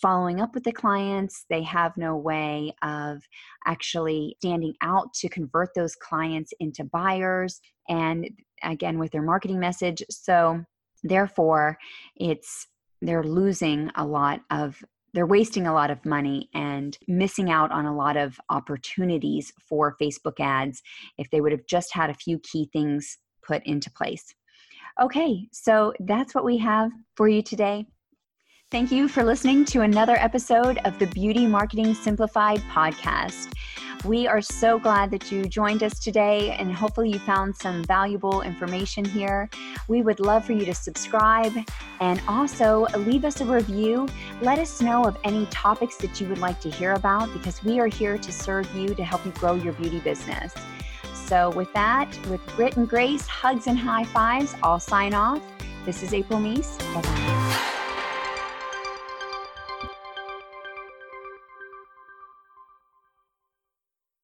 following 0.00 0.40
up 0.40 0.54
with 0.54 0.64
the 0.64 0.72
clients. 0.72 1.44
They 1.48 1.62
have 1.62 1.96
no 1.96 2.16
way 2.16 2.74
of 2.82 3.22
actually 3.66 4.36
standing 4.40 4.74
out 4.82 5.12
to 5.14 5.28
convert 5.28 5.70
those 5.74 5.94
clients 5.94 6.52
into 6.60 6.84
buyers 6.84 7.60
and 7.88 8.28
again 8.62 8.98
with 8.98 9.12
their 9.12 9.22
marketing 9.22 9.60
message. 9.60 10.02
So 10.10 10.64
therefore, 11.02 11.78
it's 12.16 12.66
they're 13.02 13.24
losing 13.24 13.90
a 13.96 14.06
lot 14.06 14.40
of 14.50 14.82
they're 15.12 15.26
wasting 15.26 15.68
a 15.68 15.72
lot 15.72 15.92
of 15.92 16.04
money 16.04 16.48
and 16.54 16.98
missing 17.06 17.48
out 17.48 17.70
on 17.70 17.86
a 17.86 17.94
lot 17.94 18.16
of 18.16 18.40
opportunities 18.50 19.52
for 19.60 19.96
Facebook 20.02 20.40
ads 20.40 20.82
if 21.18 21.30
they 21.30 21.40
would 21.40 21.52
have 21.52 21.66
just 21.68 21.94
had 21.94 22.10
a 22.10 22.14
few 22.14 22.40
key 22.40 22.68
things 22.72 23.18
put 23.46 23.64
into 23.64 23.90
place. 23.92 24.24
Okay, 25.00 25.48
so 25.52 25.92
that's 26.00 26.34
what 26.34 26.44
we 26.44 26.58
have 26.58 26.90
for 27.16 27.28
you 27.28 27.42
today. 27.42 27.86
Thank 28.70 28.90
you 28.90 29.06
for 29.06 29.22
listening 29.22 29.64
to 29.66 29.82
another 29.82 30.16
episode 30.16 30.78
of 30.84 30.98
the 30.98 31.06
Beauty 31.06 31.46
Marketing 31.46 31.94
Simplified 31.94 32.58
podcast. 32.62 33.52
We 34.04 34.26
are 34.26 34.42
so 34.42 34.78
glad 34.78 35.10
that 35.12 35.30
you 35.30 35.44
joined 35.44 35.82
us 35.82 36.00
today 36.00 36.50
and 36.58 36.72
hopefully 36.72 37.10
you 37.10 37.18
found 37.20 37.54
some 37.54 37.84
valuable 37.84 38.42
information 38.42 39.04
here. 39.04 39.48
We 39.86 40.02
would 40.02 40.18
love 40.18 40.44
for 40.44 40.54
you 40.54 40.64
to 40.64 40.74
subscribe 40.74 41.52
and 42.00 42.20
also 42.26 42.86
leave 42.96 43.24
us 43.24 43.40
a 43.40 43.44
review. 43.44 44.08
Let 44.42 44.58
us 44.58 44.82
know 44.82 45.04
of 45.04 45.16
any 45.22 45.46
topics 45.46 45.96
that 45.98 46.20
you 46.20 46.28
would 46.28 46.38
like 46.38 46.60
to 46.62 46.70
hear 46.70 46.94
about 46.94 47.32
because 47.32 47.62
we 47.62 47.78
are 47.78 47.86
here 47.86 48.18
to 48.18 48.32
serve 48.32 48.68
you 48.74 48.88
to 48.94 49.04
help 49.04 49.24
you 49.24 49.30
grow 49.32 49.54
your 49.54 49.74
beauty 49.74 50.00
business. 50.00 50.52
So, 51.14 51.50
with 51.50 51.72
that, 51.74 52.10
with 52.28 52.44
grit 52.48 52.76
and 52.76 52.88
grace, 52.88 53.26
hugs 53.26 53.68
and 53.68 53.78
high 53.78 54.04
fives, 54.04 54.54
I'll 54.62 54.80
sign 54.80 55.14
off. 55.14 55.40
This 55.86 56.02
is 56.02 56.12
April 56.12 56.40
Neese. 56.40 56.78
Bye 56.92 57.02
bye. 57.02 57.80